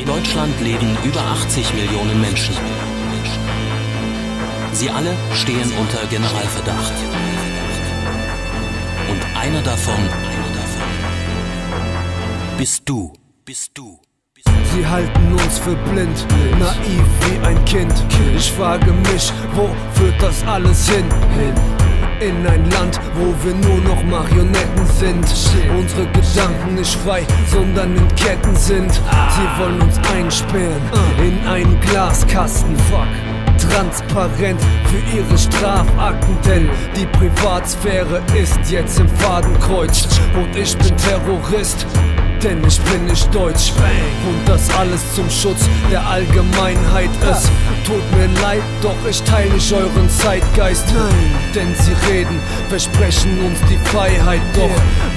[0.00, 2.54] In Deutschland leben über 80 Millionen Menschen.
[4.72, 6.94] Sie alle stehen unter Generalverdacht.
[9.10, 10.08] Und einer davon,
[12.56, 13.12] bist du,
[13.44, 14.00] bist du.
[14.74, 16.26] Sie halten uns für blind,
[16.58, 17.92] naiv wie ein Kind.
[18.34, 21.04] Ich frage mich, wo führt das alles hin?
[22.20, 25.24] In ein Land, wo wir nur noch Marionetten sind.
[25.74, 28.92] Unsere Gedanken nicht frei, sondern in Ketten sind.
[28.92, 30.82] Sie wollen uns einsperren
[31.18, 32.76] in einen Glaskasten.
[32.90, 33.08] Fuck
[33.60, 41.86] transparent für ihre Strafakten, denn die Privatsphäre ist jetzt im Fadenkreuz und ich bin Terrorist.
[42.42, 43.72] Denn ich bin nicht deutsch
[44.26, 47.10] und das alles zum Schutz der Allgemeinheit.
[47.30, 47.50] Es
[47.84, 50.86] tut mir leid, doch ich teile nicht euren Zeitgeist.
[51.54, 54.40] Denn sie reden, versprechen uns die Freiheit.
[54.54, 54.70] Doch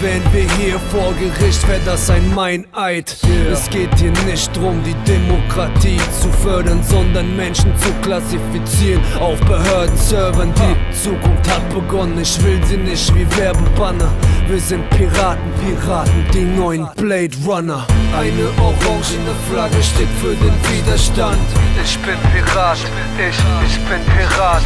[0.00, 3.16] wären wir hier vor Gericht, wäre das ein Meineid.
[3.52, 10.54] Es geht hier nicht drum, die Demokratie zu fördern, sondern Menschen zu klassifizieren auf Behördenservern.
[10.54, 14.10] Die Zukunft hat begonnen, ich will sie nicht wie Werbebanner.
[14.48, 17.84] Wir sind Piraten, Piraten, die neuen Blade Runner.
[18.16, 21.42] Eine orangene Flagge steht für den Widerstand.
[21.82, 22.78] Ich bin Pirat,
[23.18, 24.62] ich, ich bin Pirat.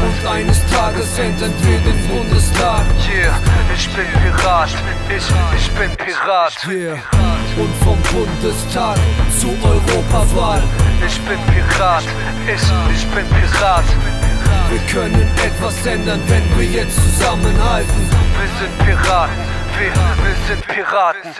[0.00, 2.80] Und eines Tages enden wir den Bundestag.
[3.12, 3.38] Yeah,
[3.74, 4.70] ich bin Pirat,
[5.10, 5.26] ich,
[5.58, 6.54] ich bin Pirat.
[6.66, 6.94] Yeah.
[7.60, 8.96] Und vom Bundestag
[9.38, 10.62] zur Europawahl.
[11.06, 12.04] Ich bin Pirat,
[12.46, 12.62] ich,
[12.96, 13.84] ich bin Pirat.
[14.70, 18.08] Wir können etwas ändern, wenn wir jetzt zusammenhalten.
[18.38, 21.30] Wir sind Piraten, wir, wir sind Piraten.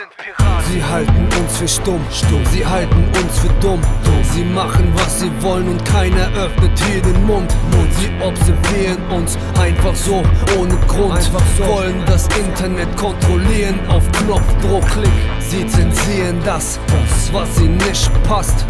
[0.71, 2.45] Sie halten uns für stumm, stumm.
[2.51, 4.23] Sie halten uns für dumm, dumm.
[4.23, 7.53] Sie machen, was sie wollen und keiner öffnet hier den Mund.
[7.71, 7.93] Mund.
[7.95, 10.23] Sie observieren uns einfach so,
[10.57, 11.15] ohne Grund.
[11.15, 11.65] Einfach so.
[11.67, 14.87] Wollen das Internet kontrollieren auf Knopfdruck.
[14.89, 15.38] Klick.
[15.49, 18.63] Sie zensieren das, das, was ihnen nicht passt.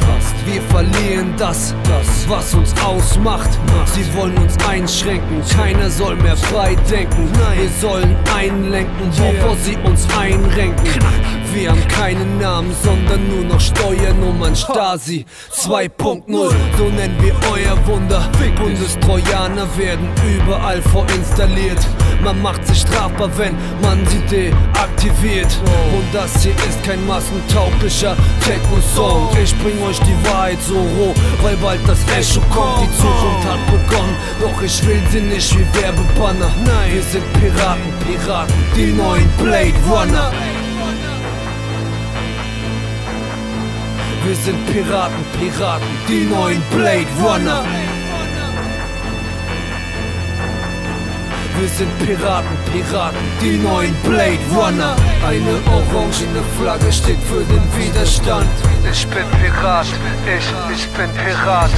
[0.46, 3.50] Wir verlieren das, das, was uns ausmacht.
[3.94, 7.30] Sie wollen uns einschränken, keiner soll mehr frei denken.
[7.34, 10.88] Wir sollen einlenken, bevor sie uns einrenken.
[11.54, 16.24] Wir haben keinen Namen, sondern nur noch Steuernummern Stasi 2.0,
[16.78, 21.80] so nennen wir euer Wunder Bundestrojaner werden überall vorinstalliert
[22.24, 25.58] Man macht sich strafbar, wenn man sie deaktiviert
[25.94, 31.56] Und das hier ist kein massentauglicher Techno-Song Ich bring euch die Wahrheit so roh, weil
[31.58, 32.84] bald das Echo kommt.
[32.84, 36.52] Die Zukunft hat begonnen, doch ich will sie nicht wie Werbebanner.
[36.66, 40.32] Nein, wir sind Piraten, Piraten, die neuen Blade Runner.
[44.26, 47.64] Wir sind Piraten, Piraten, die neuen Blade Runner.
[51.60, 54.96] Wir sind Piraten, Piraten, die neuen Blade Runner.
[55.28, 58.48] Eine orangene Flagge steht für den Widerstand.
[58.90, 59.88] Ich bin Pirat,
[60.26, 61.72] ich, ich bin Pirat.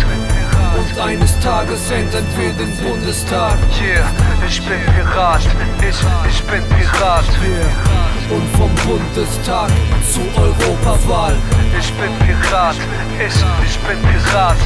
[0.78, 3.58] Und eines Tages enden wir den Bundestag.
[3.82, 4.06] Yeah,
[4.48, 5.42] ich bin Pirat,
[5.80, 5.98] ich,
[6.30, 7.26] ich bin Pirat.
[7.42, 8.38] Yeah.
[8.38, 9.72] Und vom Bundestag
[10.14, 11.36] zur Europawahl.
[11.82, 12.76] Ich bin Pirat,
[13.18, 14.58] ich, ich bin Pirat.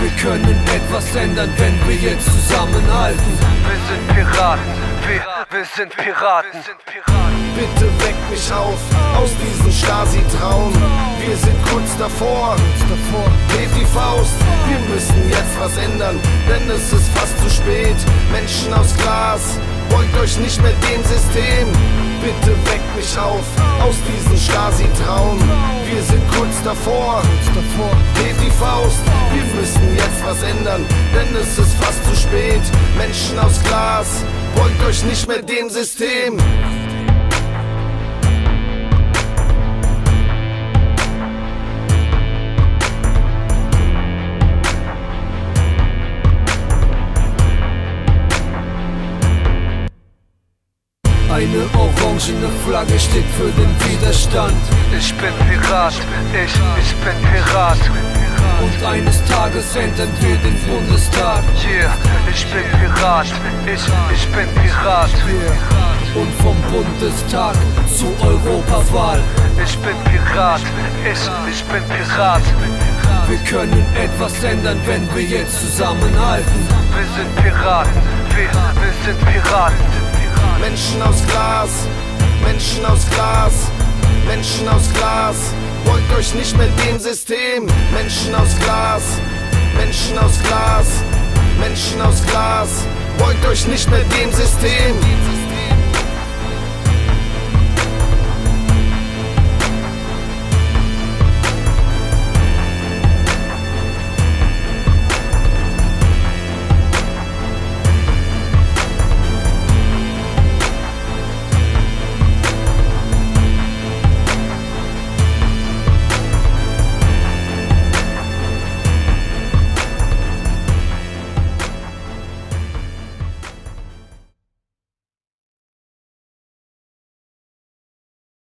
[0.00, 3.38] Wir können etwas ändern, wenn wir jetzt zusammenhalten.
[3.66, 4.72] Wir sind Piraten,
[5.08, 6.60] wir, wir sind Piraten.
[7.56, 8.78] Bitte weck mich auf
[9.16, 10.72] aus diesem Stasi-Traum.
[11.26, 12.54] Wir sind kurz davor,
[13.58, 14.34] hebt die Faust.
[14.68, 17.96] Wir müssen jetzt was ändern, denn es ist fast zu spät.
[18.30, 19.58] Menschen aus Glas,
[19.90, 21.68] beugt euch nicht mehr dem System.
[22.20, 23.44] Bitte weckt mich auf
[23.80, 25.38] aus diesem Stasi-Traum.
[25.90, 27.22] Wir sind kurz davor,
[28.14, 28.98] hebt die Faust.
[29.32, 30.84] Wir müssen jetzt was ändern,
[31.14, 32.62] denn es ist fast zu spät.
[32.96, 34.24] Menschen aus Glas,
[34.56, 36.36] beugt euch nicht mehr dem System.
[51.38, 54.60] Eine orangene Flagge steht für den Widerstand.
[54.90, 55.94] Ich bin Pirat,
[56.32, 57.78] ich, ich bin Pirat.
[58.60, 61.44] Und eines Tages enden wir den Bundestag.
[61.64, 61.94] Yeah,
[62.28, 63.26] ich bin Pirat,
[63.66, 65.10] ich, ich bin Pirat.
[65.30, 66.20] Yeah.
[66.20, 67.54] Und vom Bundestag
[67.86, 69.22] zur Europawahl.
[69.64, 70.62] Ich bin Pirat,
[71.04, 72.42] ich, ich bin Pirat.
[73.28, 76.66] Wir können etwas ändern, wenn wir jetzt zusammenhalten.
[76.96, 77.92] Wir sind Piraten,
[78.34, 80.07] wir, wir sind Piraten.
[80.60, 81.70] Menschen aus Glas,
[82.42, 83.52] Menschen aus Glas,
[84.26, 85.36] Menschen aus Glas.
[85.84, 87.66] Beugt euch nicht mehr dem System.
[87.92, 89.02] Menschen aus Glas,
[89.76, 90.86] Menschen aus Glas,
[91.60, 92.86] Menschen aus Glas.
[93.18, 94.94] Beugt euch nicht mehr dem System.